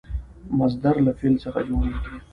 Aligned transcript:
مصدر 0.59 0.95
له 1.05 1.11
فعل 1.19 1.33
څخه 1.43 1.59
جوړیږي. 1.69 2.09